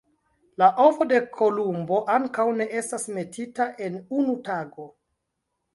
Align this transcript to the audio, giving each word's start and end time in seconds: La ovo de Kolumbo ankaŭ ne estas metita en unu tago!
La 0.61 0.69
ovo 0.85 1.07
de 1.11 1.19
Kolumbo 1.35 1.99
ankaŭ 2.15 2.47
ne 2.57 2.69
estas 2.83 3.07
metita 3.19 3.69
en 3.89 4.03
unu 4.23 4.39
tago! 4.51 4.91